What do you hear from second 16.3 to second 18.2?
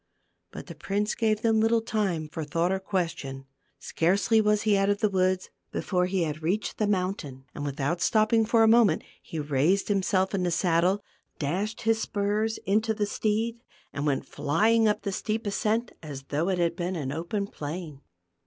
it had been an open plain.